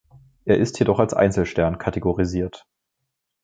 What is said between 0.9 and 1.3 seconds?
als